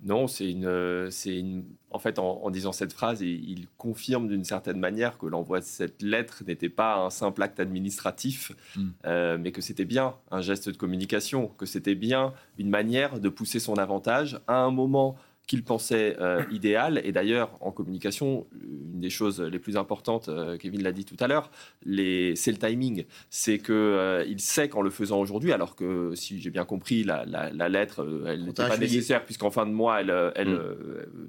[0.04, 1.64] Non, c'est une, c'est une.
[1.92, 6.02] En fait, en, disant cette phrase, il, confirme d'une certaine manière que l'envoi de cette
[6.02, 8.90] lettre n'était pas un simple acte administratif, hmm.
[9.06, 13.30] euh, mais que c'était bien un geste de communication, que c'était bien une manière de
[13.30, 17.02] pousser son avantage à un moment qu'il pensait euh, idéal.
[17.04, 21.18] Et d'ailleurs, en communication, une des choses les plus importantes, euh, Kevin l'a dit tout
[21.20, 21.52] à l'heure,
[21.84, 23.06] c'est le timing.
[23.30, 27.04] C'est qu'il euh, il sait qu'en le faisant aujourd'hui, alors que si j'ai bien compris,
[27.04, 27.26] la,
[27.70, 30.78] lettre, elle n'était pas nécessaire, puisqu'en fin de mois, elle, elle mm.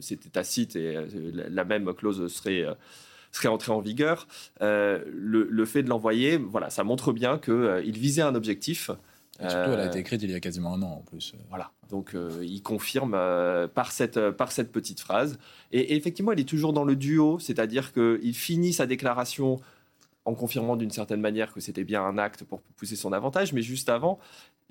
[0.00, 0.96] c'était tacite et
[1.34, 2.64] la même clause serait
[3.32, 4.28] serait entrée en vigueur.
[4.60, 5.04] Le,
[5.50, 8.90] le, fait de l'envoyer, voilà, ça montre bien qu'il visait un objectif
[9.50, 11.34] surtout, elle a été euh, écrite il y a quasiment un an en plus.
[11.48, 11.70] Voilà.
[11.90, 15.38] Donc, euh, il confirme euh, par, cette, par cette petite phrase.
[15.72, 19.60] Et, effectivement, il est toujours dans le duo, c'est-à-dire qu'il finit sa déclaration
[20.24, 23.62] en confirmant d'une certaine manière que c'était bien un acte pour pousser son avantage, mais
[23.62, 24.20] juste avant,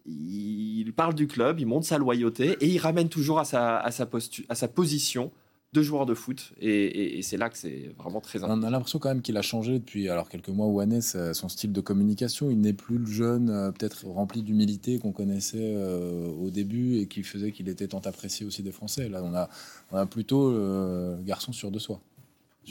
[0.06, 3.92] il parle du club, il montre sa loyauté et il ramène toujours à sa, à
[3.92, 4.08] sa,
[4.50, 5.32] à sa position
[5.74, 6.52] deux joueurs de foot.
[6.60, 8.60] Et, c'est là que c'est vraiment très important.
[8.60, 11.50] On a l'impression quand même qu'il a changé depuis alors quelques mois ou années son
[11.50, 12.50] style de communication.
[12.50, 17.08] Il n'est plus le jeune, euh, peut-être rempli d'humilité qu'on connaissait euh, au début et
[17.08, 19.08] qui faisait qu'il était tant apprécié aussi des Français.
[19.08, 19.50] Là, on a,
[19.92, 22.02] on a plutôt le garçon sûr de soi.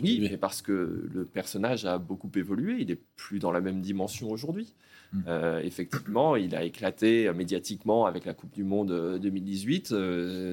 [0.00, 2.76] Oui, mais parce que le personnage a beaucoup évolué.
[2.80, 4.74] Il n'est plus dans la même dimension aujourd'hui.
[5.12, 5.22] Hmm.
[5.26, 9.94] Euh, effectivement, il a éclaté médiatiquement avec la Coupe du Monde 2018.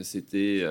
[0.02, 0.64] C'était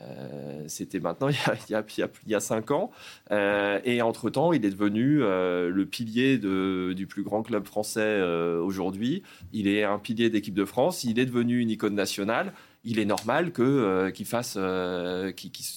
[0.00, 1.36] euh, c'était maintenant il
[1.70, 2.90] y, a, il, y a, cinq ans.
[3.30, 9.22] Euh, et entre-temps, il est devenu euh, le pilier du plus grand club français aujourd'hui.
[9.52, 11.04] Il est un pilier d'équipe de France.
[11.04, 12.52] Il est devenu une icône nationale.
[12.84, 14.26] Il est normal que, qu'il,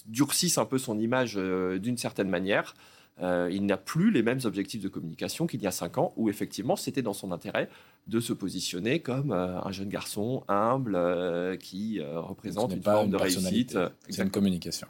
[0.07, 2.73] durcisse un peu son image d'une certaine manière.
[3.21, 6.29] Euh, il n'a plus les mêmes objectifs de communication qu'il y a cinq ans, où
[6.29, 7.69] effectivement c'était dans son intérêt
[8.07, 13.17] de se positionner comme euh, un jeune garçon humble euh, qui représente une forme de
[13.17, 13.77] réussite.
[14.09, 14.87] C'est une communication.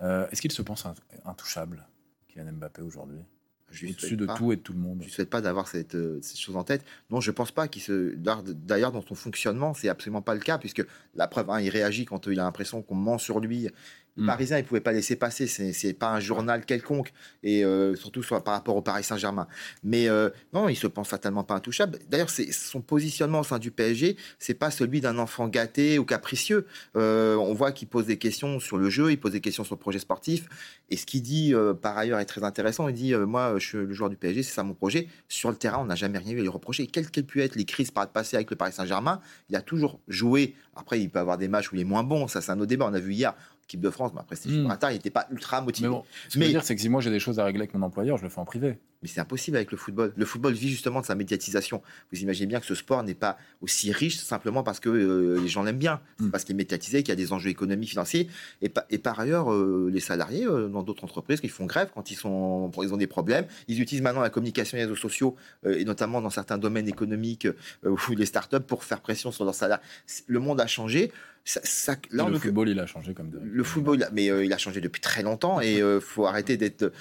[0.00, 0.86] Est-ce qu'il se pense
[1.26, 1.86] intouchable,
[2.28, 3.20] Kylian Mbappé aujourd'hui?
[3.70, 4.98] Au-dessus de tout et de tout le monde.
[5.02, 6.84] Je ne souhaite pas d'avoir cette, cette, chose en tête.
[7.10, 8.14] Non, je ne pense pas qu'il se.
[8.16, 12.04] D'ailleurs, dans son fonctionnement, c'est absolument pas le cas, puisque la preuve, hein, il réagit
[12.04, 13.68] quand il a l'impression qu'on ment sur lui
[14.16, 14.26] le hmm.
[14.26, 15.46] Parisien, il ne pouvait pas laisser passer.
[15.46, 19.46] Ce n'est pas un journal quelconque, et euh, surtout soit par rapport au Paris Saint-Germain.
[19.82, 21.98] Mais euh, non, il se pense fatalement pas intouchable.
[22.08, 26.66] D'ailleurs, son positionnement au sein du PSG, c'est pas celui d'un enfant gâté ou capricieux.
[26.96, 29.74] Euh, on voit qu'il pose des questions sur le jeu, il pose des questions sur
[29.74, 30.46] le projet sportif.
[30.90, 32.88] Et ce qu'il dit, par ailleurs, est très intéressant.
[32.88, 35.08] Il dit Moi, je suis le joueur du PSG, c'est ça mon projet.
[35.28, 36.86] Sur le terrain, on n'a jamais rien vu à lui reprocher.
[36.86, 39.62] Quelles qu'aient pu être les crises par le passé avec le Paris Saint-Germain, il a
[39.62, 40.54] toujours joué.
[40.74, 42.26] Après, il peut avoir des matchs où il est moins bon.
[42.28, 42.86] Ça, c'est un autre débat.
[42.88, 43.34] On a vu hier
[43.70, 44.76] équipe de France, mais après, c'est mmh.
[44.90, 45.88] il n'était pas ultra motivé.
[45.88, 47.44] Mais, bon, ce que je veux dire, c'est que si moi j'ai des choses à
[47.44, 48.78] régler avec mon employeur, je le fais en privé.
[49.02, 50.12] Mais c'est impossible avec le football.
[50.16, 51.82] Le football vit justement de sa médiatisation.
[52.12, 55.48] Vous imaginez bien que ce sport n'est pas aussi riche simplement parce que euh, les
[55.48, 56.00] gens l'aiment bien.
[56.18, 56.30] C'est mm.
[56.30, 58.28] parce qu'il est médiatisé, qu'il y a des enjeux économiques, financiers.
[58.62, 62.10] Et, et par ailleurs, euh, les salariés euh, dans d'autres entreprises qui font grève quand
[62.10, 65.36] ils, sont, ils ont des problèmes, ils utilisent maintenant la communication et les réseaux sociaux,
[65.66, 67.48] et notamment dans certains domaines économiques
[67.84, 69.80] ou les startups, pour faire pression sur leurs salaires.
[70.26, 71.12] Le monde a changé.
[71.44, 75.22] Ça, le, football, il a changé comme Le football, mais il a changé depuis très
[75.22, 76.92] longtemps et il faut arrêter d'être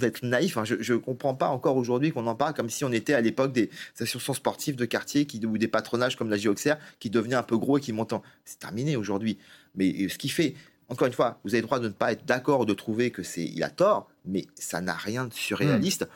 [0.00, 0.56] d'être naïf.
[0.56, 0.64] Hein.
[0.64, 3.70] Je, comprends pas encore aujourd'hui qu'on en parle comme si on était à l'époque des
[3.94, 7.56] associations sportives de quartier qui, ou des patronages comme la Géoxer qui devenaient un peu
[7.56, 8.14] gros et qui montent
[8.44, 9.38] C'est terminé aujourd'hui.
[9.74, 10.54] Mais ce qui fait,
[10.88, 13.10] encore une fois, vous avez le droit de ne pas être d'accord ou de trouver
[13.10, 16.08] que c'est il a tort, mais ça n'a rien de surréaliste.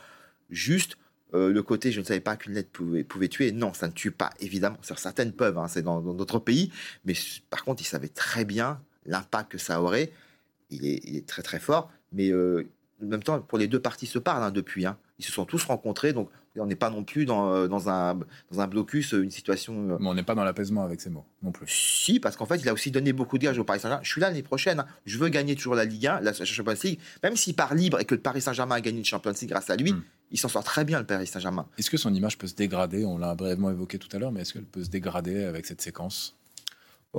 [0.50, 0.96] Juste
[1.34, 3.52] euh, le côté je ne savais pas qu'une lettre pouvait, pouvait, tuer.
[3.52, 4.78] Non, ça ne tue pas, évidemment.
[4.82, 6.70] Certaines peuvent, hein, c'est dans d'autres pays.
[7.04, 7.14] Mais
[7.50, 10.12] par contre, il savait très bien l'impact que ça aurait.
[10.70, 11.90] Il est, il est, très très fort.
[12.12, 12.68] Mais euh,
[13.02, 14.86] en même temps, pour les deux parties se parlent hein, depuis.
[14.86, 14.98] Hein.
[15.18, 18.18] Ils se sont tous rencontrés, donc on n'est pas non plus dans, euh, dans, un,
[18.50, 19.90] dans un blocus, une situation.
[19.90, 21.66] Euh, Mais on n'est pas dans l'apaisement avec ces mots non plus.
[21.68, 24.02] Si, parce qu'en fait, il a aussi donné beaucoup de gages au Paris Saint-Germain.
[24.02, 24.86] Je suis là l'année prochaine, hein.
[25.04, 26.98] je veux gagner toujours la Ligue 1, la Champions League.
[27.22, 29.70] Même s'il part libre et que le Paris Saint-Germain a gagné une Champions League grâce
[29.70, 30.02] à lui, hmm.
[30.32, 31.66] il s'en sort très bien, le Paris Saint-Germain.
[31.78, 33.04] Est-ce que son image peut se dégrader?
[33.04, 35.80] On l'a brièvement évoqué tout à l'heure, mais est-ce qu'elle peut se dégrader avec cette
[35.80, 36.36] séquence?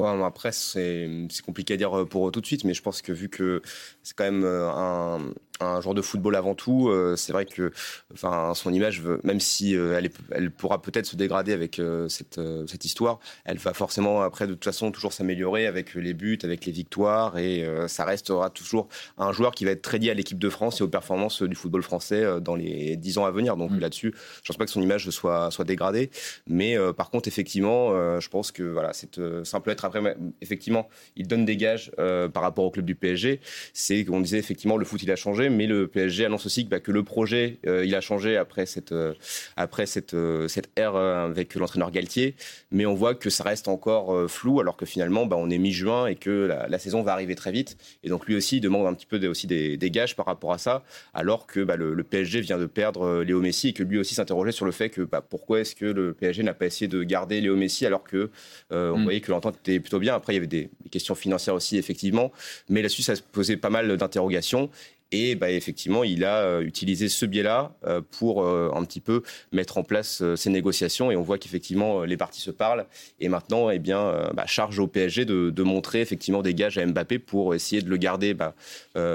[0.06, 3.62] Après, c'est compliqué à dire pour tout de suite, mais je pense que vu que
[4.04, 6.90] c'est quand même euh, un, un joueur de football avant tout.
[6.90, 7.72] Euh, c'est vrai que
[8.14, 12.40] enfin, son image, même si euh, elle, elle, pourra peut-être se dégrader avec euh, cette,
[12.68, 16.66] cette, histoire, elle va forcément après de toute façon toujours s'améliorer avec les buts, avec
[16.66, 20.40] les victoires, et ça restera toujours un joueur qui va être très lié à l'équipe
[20.40, 23.58] de France et aux performances du football français dans les dix ans à venir.
[23.58, 23.80] Donc mm.
[23.80, 26.10] là-dessus, je pense pas que son image soit, soit dégradée,
[26.48, 31.46] mais par contre, effectivement, je pense que voilà, cette simple lettre après, effectivement, il donne
[31.46, 31.92] des gages
[32.34, 33.40] par rapport au club du PSG.
[33.74, 36.70] C'est qu'on disait effectivement le foot il a changé mais le PSG annonce aussi que,
[36.70, 39.14] bah, le projet, euh, il a changé après cette, euh,
[39.56, 42.36] après cette, euh, cette ère avec l'entraîneur Galtier,
[42.72, 46.08] mais on voit que ça reste encore flou, alors que finalement, bah, on est mi-juin
[46.08, 47.78] et que la, saison va arriver très vite.
[48.04, 50.58] Et donc lui aussi, il demande un petit peu aussi des, gages par rapport à
[50.58, 50.84] ça,
[51.14, 54.52] alors que bah, le, PSG vient de perdre Léo Messi et que lui aussi s'interrogeait
[54.52, 57.56] sur le fait que pourquoi est-ce que le PSG n'a pas essayé de garder Léo
[57.56, 58.30] Messi alors que
[58.70, 59.04] on mm.
[59.04, 60.16] voyait que l'entente était plutôt bien.
[60.16, 62.32] Après, il y avait des, des questions financières aussi, effectivement,
[62.70, 64.70] mais là-dessus, ça se posait pas mal d'interrogations.
[65.12, 69.24] Et bah, effectivement, il a euh, utilisé ce biais-là euh, pour euh, un petit peu
[69.54, 71.12] mettre en place ces négociations.
[71.12, 72.86] Et on voit qu'effectivement, les parties se parlent.
[73.20, 77.20] Et maintenant, eh bien, bah, charge au PSG de, montrer effectivement des gages à Mbappé
[77.20, 78.56] pour essayer de le garder, bah,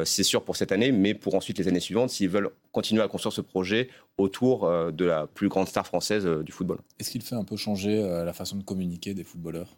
[0.05, 3.09] c'est sûr, pour cette année, mais pour ensuite les années suivantes, s'ils veulent continuer à
[3.09, 6.78] construire ce projet autour de la plus grande star française du football.
[6.98, 9.74] Est-ce qu'il fait un peu changer la façon de communiquer des footballeurs?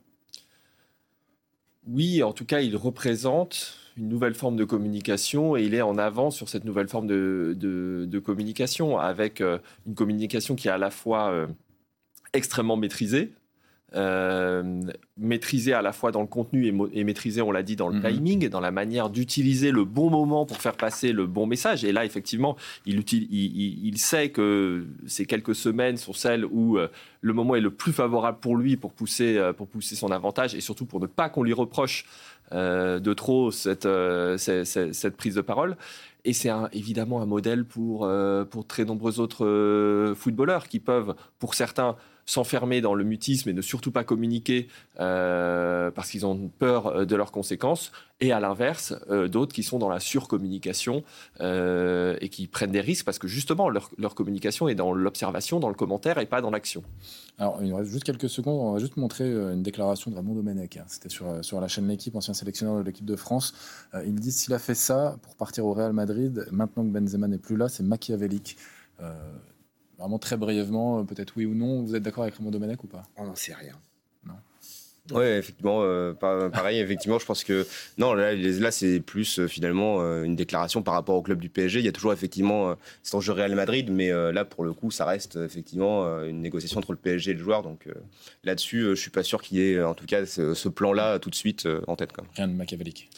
[1.87, 5.98] Oui, en tout cas, il représente une nouvelle forme de communication et il est en
[5.98, 10.78] avant sur cette nouvelle forme de, de, communication avec euh, une communication qui est à
[10.78, 11.46] la fois euh,
[12.33, 13.30] extrêmement maîtrisée,
[13.94, 14.80] euh,
[15.16, 18.00] maîtrisée à la fois dans le contenu et, et maîtrisée, on l'a dit, dans le
[18.00, 18.14] mm-hmm.
[18.14, 21.85] timing, dans la manière d'utiliser le bon moment pour faire passer le bon message.
[21.85, 26.78] Et là, effectivement, il, il, il sait que ces quelques semaines sont celles où
[27.20, 30.61] le moment est le plus favorable pour lui pour pousser, pour pousser son avantage et
[30.61, 35.40] surtout pour ne pas qu'on lui reproche euh, de trop cette, euh, cette, prise de
[35.40, 35.76] parole.
[36.24, 41.54] Et c'est évidemment un modèle pour, euh, pour très nombreux autres footballeurs qui peuvent, pour
[41.54, 44.68] certains, s'enfermer dans le mutisme et ne surtout pas communiquer
[45.00, 49.62] euh, parce qu'ils ont peur euh, de leurs conséquences, et à l'inverse, euh, d'autres qui
[49.62, 51.02] sont dans la surcommunication
[51.40, 55.74] et qui prennent des risques parce que justement leur, communication est dans l'observation, dans le
[55.74, 56.82] commentaire et pas dans l'action.
[57.38, 58.60] Alors, il nous reste juste quelques secondes.
[58.60, 60.76] On va juste montrer une déclaration de Ramon Domenech.
[60.76, 60.84] Hein.
[60.87, 63.52] C'était sur, sur la chaîne L'équipe, ancien sélectionneur de l'équipe de France.
[64.06, 66.13] il dit s'il a fait ça pour partir au Real Madrid,
[66.50, 68.57] maintenant que Benzema n'est plus là, c'est machiavélique.
[69.98, 72.88] Vraiment très brièvement, euh, peut-être oui ou non, vous êtes d'accord avec Raymond Domenech ou
[72.88, 73.05] pas?
[73.16, 73.74] On n'en sait rien.
[74.27, 74.35] Non.
[75.12, 77.66] Oui, effectivement, euh, pareil, effectivement, je pense que
[77.98, 81.50] non, là, là c'est plus euh, finalement euh, une déclaration par rapport au club du
[81.50, 81.79] PSG.
[81.79, 85.05] Il y a toujours effectivement cet enjeu Real Madrid, mais là, pour le coup, ça
[85.05, 87.62] reste effectivement une négociation entre le PSG et le joueur.
[87.62, 87.87] Donc
[88.44, 91.35] là-dessus, je suis pas sûr qu'il y ait en tout cas ce, plan-là tout de
[91.35, 92.11] suite en tête.
[92.35, 93.11] Rien de machiavélique.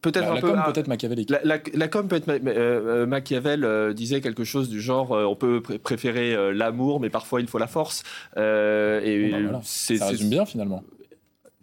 [0.00, 1.32] Peut-être la, com peut être machiavélique.
[1.42, 7.10] La, com peut être Machiavel disait quelque chose du genre on peut préférer l'amour, mais
[7.10, 8.02] parfois il faut la force.
[8.36, 10.82] et bah ça résume bien finalement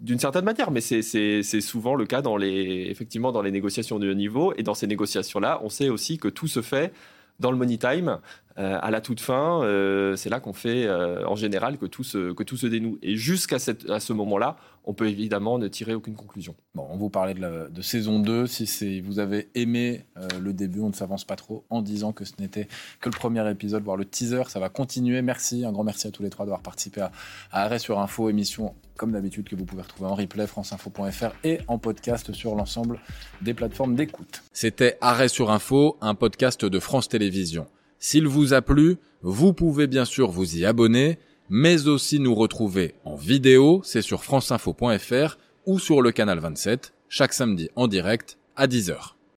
[0.01, 4.09] d'une certaine manière, mais c'est souvent le cas dans les, effectivement dans les négociations de
[4.09, 4.53] haut niveau.
[4.57, 6.91] Et dans ces négociations-là, on sait aussi que tout se fait
[7.39, 8.19] dans le money time,
[8.57, 9.63] euh, à la toute fin.
[9.63, 12.97] Euh, c'est là qu'on fait euh, en général que tout se, dénoue.
[13.01, 16.55] Et jusqu'à ce moment-là, on peut évidemment ne tirer aucune conclusion.
[16.75, 18.47] Bon, on vous parlait de, de saison 2.
[18.47, 20.05] Si vous avez aimé
[20.39, 22.67] le début, on ne s'avance pas trop en disant que ce n'était
[22.99, 24.43] que le premier épisode, voire le teaser.
[24.47, 25.21] Ça va continuer.
[25.21, 27.11] Merci, un grand merci à tous les trois d'avoir participé à,
[27.51, 31.57] à Arrêt sur Info, émission comme d'habitude que vous pouvez retrouver en replay franceinfo.fr et
[31.67, 32.99] en podcast sur l'ensemble
[33.41, 34.43] des plateformes d'écoute.
[34.53, 37.65] C'était Arrêt sur Info, un podcast de France Télévisions.
[38.03, 42.95] S'il vous a plu, vous pouvez bien sûr vous y abonner, mais aussi nous retrouver
[43.05, 45.37] en vidéo, c'est sur franceinfo.fr
[45.67, 49.20] ou sur le canal 27, chaque samedi en direct à 10h.